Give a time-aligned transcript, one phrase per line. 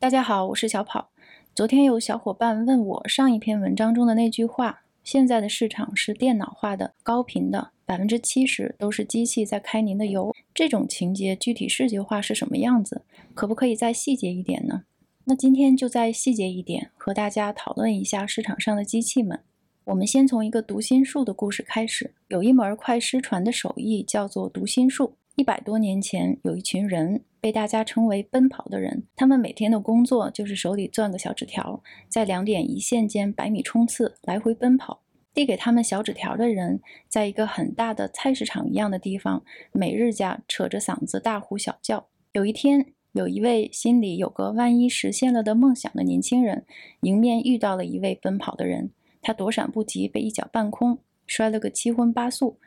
[0.00, 1.10] 大家好，我是小跑。
[1.54, 13.02] 昨天有小伙伴问我上一篇文章中的那句话：“现在的市场是电脑化的、高频的，百分之七十都是机器在开您的油。”这种情节具体视觉化是什么样子？
[13.34, 14.84] 可不可以再细节一点呢？
[15.24, 19.40] 那今天就再细节一点，和大家讨论一下市场上的机器们。
[19.84, 22.14] 我们先从一个读心术的故事开始。
[22.28, 25.16] 有一门快失传的手艺，叫做读心术。
[25.36, 29.04] 一百多年前，有一群人被大家称为“奔跑的人”。
[29.16, 35.02] 他们每天的工作就是手里攥个小纸条，在两点一线间百米冲刺，来回奔跑。
[35.32, 42.08] 递给他们小纸条的人，在一个很大的菜市场一样的地方，每日家扯着嗓子大呼小叫。
[42.32, 46.66] 有一天，有一位心里有个万一实现了的梦想的年轻人，
[47.02, 48.90] 迎面遇到了一位奔跑的人，
[49.22, 52.58] 他躲闪不及，被一脚半空，摔了个七荤八素。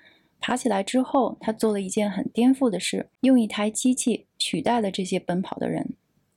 [0.45, 5.93] 爬起来之后，他做了一件很颠覆的事，用一台机器取代了这些奔跑的人。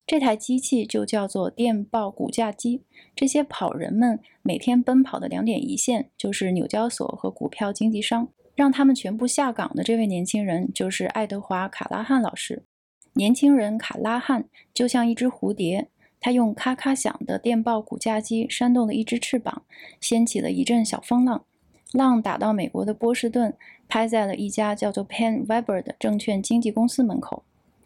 [0.06, 2.82] 这台机器就叫做电报骨架机。
[3.16, 8.29] 这些跑人们每天奔跑的两点一线就是纽交所和股票经纪商。
[8.54, 12.63] 让他们全部下岗的这位年轻人就是爱德华·卡拉汉老师。
[13.15, 15.88] 年轻人卡拉汉就像一只蝴蝶，
[16.20, 19.65] 他用咔咔响的电报骨架机扇动了一只翅膀，
[20.01, 21.45] 掀起了一阵小风浪。
[21.96, 23.52] 浪打到美国的波士顿，
[23.88, 27.42] 拍在了一家叫做 pen webber 的证券经纪公司门口。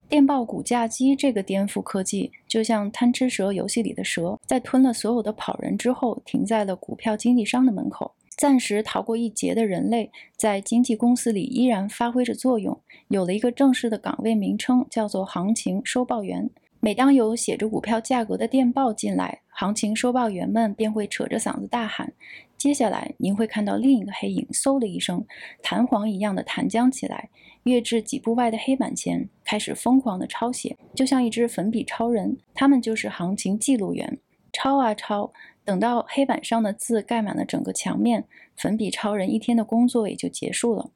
[0.08, 8.12] 电报骨架机这个颠覆科技，就像贪吃蛇游戏里的蛇，在吞了所有的跑人之后，停在了股票经纪商的门口。
[8.36, 16.50] 暂时逃过一劫的人类，在经纪公司里依然发挥着作用，有了一个正式的岗位名称，叫做行情收报员。
[16.80, 22.14] 每当有写着股票价格的电报进来，行情收报员们便会扯着嗓子大喊
[22.60, 25.24] ：“接下来您会看到另一个黑影，嗖的一声，
[25.62, 27.30] 弹簧一样的弹将起来，
[27.62, 32.36] 跃至几步外的黑板前，开始疯狂的抄写，就像一只粉笔超人。
[32.52, 34.18] 他们就是行情记录员，
[34.52, 35.32] 抄啊抄，
[35.64, 38.26] 等到黑板上的字盖满了整个墙面，
[38.58, 40.90] 粉笔超人一天的工作也就结束了。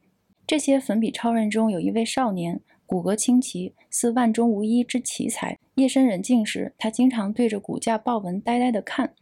[0.47, 2.61] 这些粉笔超人中有一位少年。
[2.87, 5.59] 骨骼清奇，似万中无一之奇才。
[5.77, 9.15] 夜深人静时，他经常对着骨架报文呆呆地看，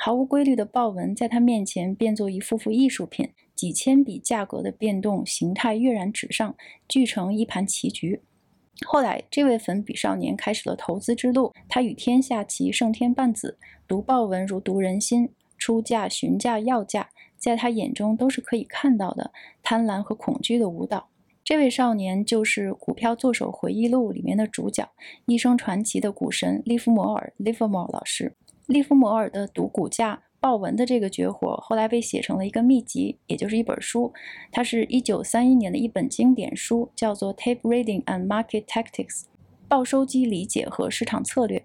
[0.00, 6.54] 毫无规律的豹纹在他面前变作一幅幅艺术品，几千笔价格的变动形态跃然纸上，
[6.86, 8.22] 聚成一盘棋局。
[8.86, 11.52] 后来，这位粉笔少年开始了投资之路。
[11.68, 13.58] 他与天下棋，胜天半子，
[13.88, 19.32] 读豹纹如读人心，出价、询价、要价，在他眼中都是可以看到的
[19.64, 21.08] 贪婪和恐惧的舞蹈。
[21.42, 24.88] 这位少年就是《股票作手回忆录》里面的主角，
[25.26, 28.36] 一生传奇的股神利弗摩尔 （Livermore） 老师。
[28.68, 34.12] 利弗摩尔的读股价报文的这个绝活，后来被写成了一个秘籍，也就是一本书。
[34.52, 39.22] 它是一九三一年的一本经典书，叫做《Tape Reading and Market Tactics》
[39.68, 41.64] （报收机理解和市场策略）。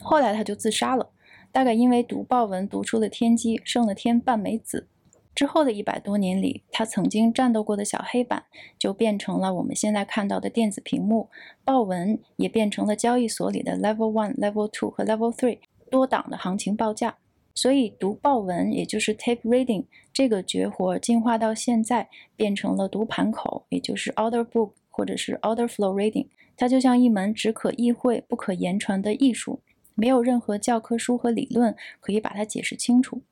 [0.00, 1.10] 后来他就自杀了，
[1.50, 4.86] 大概因为读报文读出了天机，胜了天半枚子。
[5.34, 8.44] 之后的一百多年里，他曾经战斗过的小黑板，
[8.78, 11.28] 就变成了我们现在看到的电子屏幕；
[11.64, 15.58] 报文也变成了交易所里的 Level One、Level Two 和 Level Three
[15.94, 17.16] 多档的行情报价。
[17.54, 26.26] 所以，读报文，也就是 Tape Reading 这个绝活，进化到现在变成了读盘口，也就是 Order Book 或者是 Order Flow Reading。
[26.56, 29.60] 它就像一门只可意会不可言传的艺术，
[29.94, 33.22] 没有任何教科书和理论可以把它解释清楚。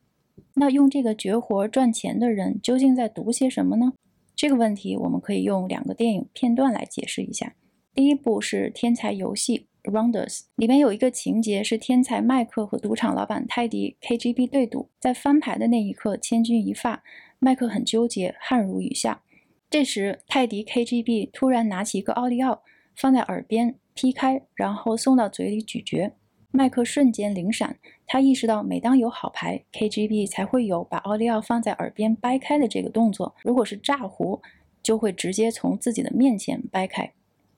[0.54, 3.92] 那用这个绝活赚钱的人究竟在读些什么呢？
[4.36, 7.56] 这个问题我们可以用两个电影片段来解释一下。
[7.92, 17.03] 第一部是《天才游戏》（Rounders），里面有一个情节是天才麦克和赌场老板泰迪 （KGB） 对赌，在翻牌的那一刻，千钧一发，
[17.38, 19.22] 麦克很纠结，汗如雨下。
[19.69, 22.62] 这时，泰迪 KGB 突然拿起一个奥利奥，
[22.94, 26.12] 放在耳边劈开，然后送到嘴里咀嚼。
[26.50, 33.34] 麦克瞬间灵闪，他意识到，每当有好牌，KGB 才会有把奥利奥放在耳边掰开的这个动作。
[33.42, 34.42] 如果是炸胡，
[34.82, 37.10] 就会直接从自己的面前掰开。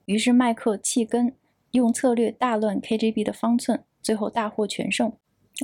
[0.05, 1.35] 于是麦克弃根，
[1.75, 5.11] 用策略大乱 KGB 的方寸，最后大获全胜。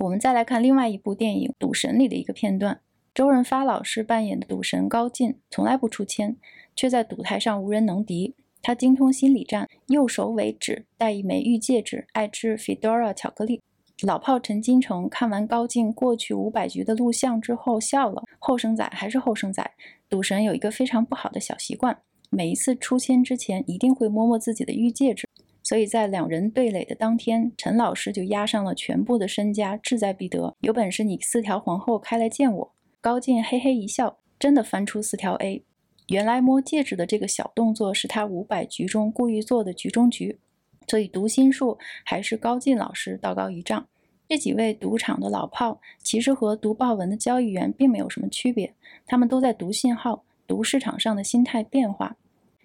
[0.01, 2.81] 我们再来看另外一部电影《赌神》里的一个片段，
[3.13, 6.35] 周润发老师扮演的赌神高进，从来不出千，
[6.75, 8.35] 却在赌台上无人能敌。
[8.61, 13.61] 他精通心理战，右手为指，戴一枚玉戒指，爱吃 Fedora 巧克力。
[14.05, 18.23] 老炮陈金城看完高进过去五百局的录像之后笑了。
[18.37, 19.71] 后生仔还是后生仔，
[20.09, 21.97] 赌神有一个非常不好的小习惯，
[22.29, 25.29] 每一次出签之前一定会摸摸自己的玉戒指。
[25.63, 30.55] 所以在两人对垒的当天，陈老师就押上了全部的身家，志在必得。
[30.61, 32.73] 有本事你四条皇后开来见我。
[32.99, 35.63] 高进嘿嘿一笑，真的翻出四条 A。
[36.07, 40.39] 原来摸戒指的这个小动作是他五百局中故意做的局中局。
[40.87, 43.87] 所以读心术还是高进老师道高一丈。
[44.27, 48.73] 这几位赌场的老炮其实和读报文的交易员并没有什么区别，
[49.05, 52.17] 他们都在读信号，读市场上的心态变化。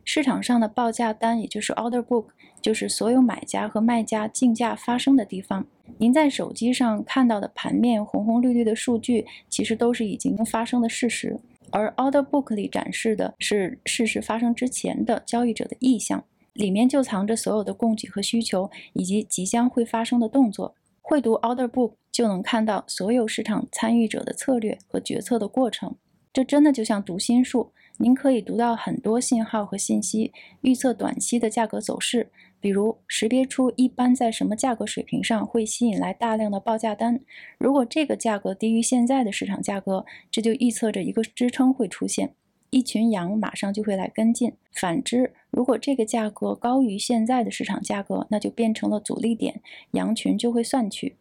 [0.06, 2.26] 市场上的报价单，也就是 order book，
[2.62, 5.66] 就是所有买家和卖家竞价发生的地方。
[5.98, 11.36] 您在手机上看到的盘面红红绿绿的数据，其实都是已经发生的事实，
[11.72, 20.76] 而 order book 里展示的是事实发生之前的交易者的意向，里面就藏着所有的供给和需求，以及即将会发生的动作。
[21.02, 25.96] 会读 order book 就能看到所有市场参与者的策略和决策的过程，
[26.32, 27.72] 这真的就像读心术。
[27.98, 37.20] 您可以读到很多信号和信息，预测短期的价格走势，比如识别出一般在什么价格水平上会吸引来大量的报价单。
[37.58, 42.34] 如果这个价格低于现在的市场价格，这就预测着一个支撑会出现。
[42.70, 44.52] 一群羊马上就会来跟进。
[44.74, 49.62] 反之，如果这个价格高于现在的市场价格，那就变成了阻力点，
[49.92, 51.16] 羊群就会散去。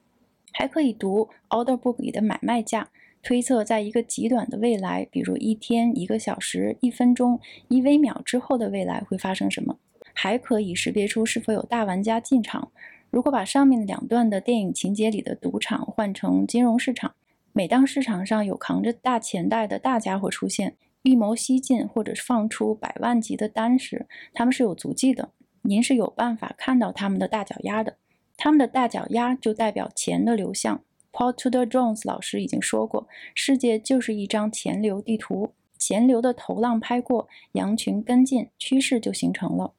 [0.51, 2.89] 还可以读 order book 里的买卖价，
[3.25, 7.39] 推测在一个极短的未来，比如一天、一个小时、一分钟、
[7.69, 9.79] 一微秒之后的未来会发生什么。
[10.13, 12.71] 还可以识别出是否有大玩家进场。
[13.09, 17.15] 如果把上面两段的电影情节里的赌场换成金融市场，
[17.51, 20.75] 每当市场上有扛着大钱袋的大家伙出现。
[21.01, 24.05] 预谋吸进，或者是放出百万级的单时，
[24.35, 25.29] 他们是有足迹的。
[25.63, 27.97] 您是有办法看到他们的大脚丫的。
[28.37, 30.81] 他们的大脚丫就代表钱的流向。
[31.15, 35.53] Paul Tudor Jones 老师已经说过，世界就是一张钱流地图。
[35.77, 39.73] 钱流的头浪拍过，羊群跟进，趋势就形成了。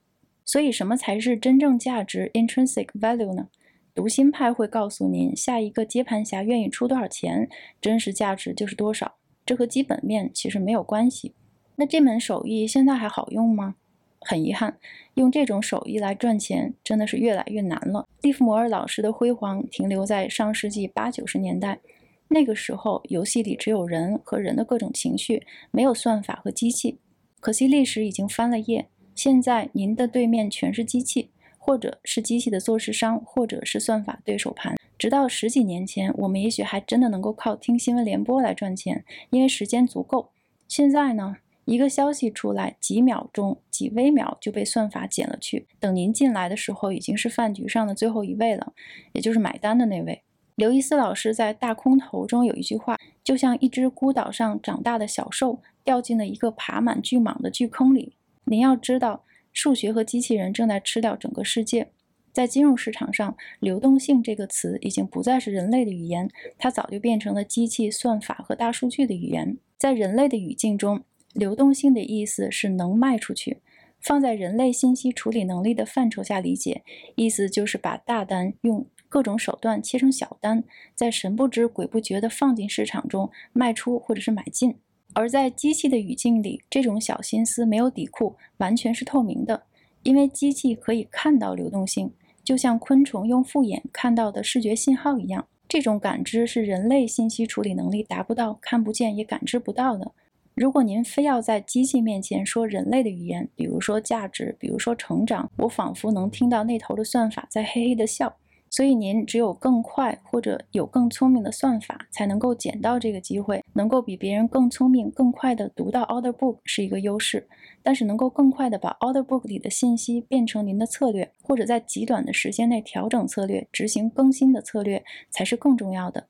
[0.47, 3.49] 所以，什么才是真正价值 （intrinsic value） 呢？
[3.95, 7.51] 读心派会告诉您，下一个接盘侠愿意出多少钱，
[7.83, 9.17] 真实价值就是多少。
[9.45, 11.35] 这和基本面其实没有关系。
[11.77, 13.75] 那这门手艺现在还好用吗？
[14.21, 14.79] 很遗憾，
[15.15, 18.07] 用这种手艺来赚钱真的是越来越难了。
[18.23, 21.81] 利弗摩尔老师的辉煌停留在上世纪八九十年代，
[22.29, 26.99] 那个时候游戏里只有人和人的各种情绪，没有算法和机器。
[27.41, 34.75] 可惜历史已经翻了页，现在您的对面全是机器，或者是机器的做事商，或者是算法对手盘。
[34.99, 40.31] 直到十几年前，我们也许还真的能够靠听新闻联播来赚钱，因为时间足够。
[40.67, 41.37] 现在呢，
[41.67, 45.67] 一个消息出来，几秒钟、几微秒就被算法剪了去。
[45.81, 48.73] 等您进来的时候，已经是饭局上的最后一位了，
[49.13, 50.23] 也就是买单的那位。
[50.55, 58.15] 刘易斯老师在《大空头》中有一句话：“就像一只孤岛上长大的小兽，掉进了一个爬满巨蟒的巨坑里。”
[58.47, 61.91] 您要知道，数学和机器人正在吃掉整个世界。
[62.33, 69.59] 在金融市场上，流动性这个词已经不再是人类的语言，它早就变成了机器算法和大数据的语言。
[69.77, 71.03] 在人类的语境中，
[71.37, 73.59] 流动性的意思是能卖出去。
[74.01, 76.83] 放在人类信息处理能力的范畴下理解，
[77.17, 80.63] 意思就是把大单用各种手段切成小单，
[80.95, 84.77] 在神不知鬼不觉地放进市场中卖出或者是买进。
[85.15, 89.65] 而在机器的语境里，这种小心思没有底库，完全是透明的，
[90.03, 92.13] 因为机器可以看到流动性。
[92.45, 100.13] 就像昆虫用复眼看到的视觉信号一样，这种感知是人类信息处理能力达不到、看不见也感知不到的。
[100.57, 108.35] 如果您非要在机器面前说人类的语言，比如说价值，比如说成长，我仿佛能听到那头的算法在嘿嘿的笑。
[108.71, 117.47] 所以您只有更快或者有更聪明的算法，才能够捡到这个机会，能够比别人更聪明、更快地读到 order book 是一个优势。
[117.83, 126.27] 但是能够更快地把 order book 里的信息变成您的策略，或者在极短的时间内调整策略、执行更新的策略，才是更重要的。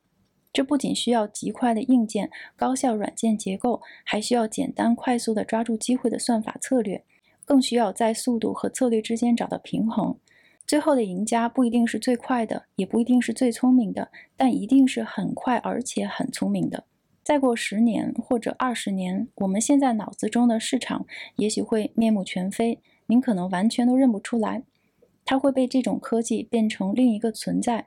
[0.57, 7.03] 这不仅需要极快的硬件、高效软件结构，还需要简单快速地抓住机会的算法策略，
[7.45, 10.17] 更需要在速度和策略之间找到平衡。
[10.65, 16.85] 最后的赢家不一定是最快的，也不一定是最聪明的，但一定是很快而且很聪明的。
[17.23, 24.63] 再过十年或者二十年，我们现在脑子中的市场也许会面目全非，您可能完全都认不出来。
[25.23, 27.85] 它会被这种科技变成另一个存在，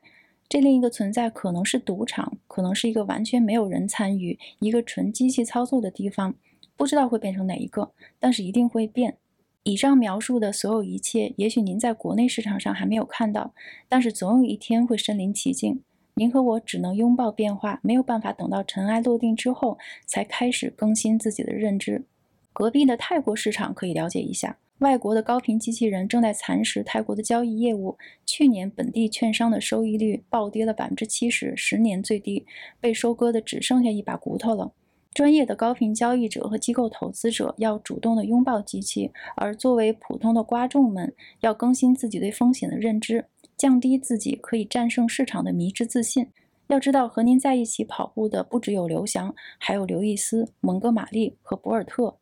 [0.50, 6.34] 这另一个存在可能是赌场，可能是一个完全没有人参与、一个纯机器操作的地方，
[6.76, 9.16] 不知道会变成哪一个，但是一定会变。
[9.62, 13.54] 以上描述的所有一切，也许您在国内市场上还没有看到，
[13.88, 15.84] 但是总有一天会身临其境。
[16.14, 22.04] 您和我只能拥抱变化，没有办法等到尘埃落定之后才开始更新自己的认知。
[22.52, 27.98] 隔壁的泰国市场可以了解一下，外国的高频机器人正在蚕食泰国的交易业务。
[28.24, 32.46] 去年本地券商的收益率暴跌了百分之七十，十年最低，
[32.80, 34.72] 被收割的只剩下一把骨头了。
[35.12, 43.26] 专业的高频交易者和机构投资者要主动的拥抱机器，而作为普通的瓜众们，要更新自己对风险的认知，
[43.58, 46.28] 降低自己可以战胜市场的迷之自信。
[46.68, 52.16] 要知道，和您在一起跑步的不只有刘翔，还有刘易斯、蒙哥马利和博尔特。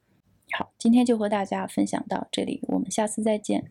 [0.56, 3.64] 好，今天就和大家分享到这里，我们下次再见。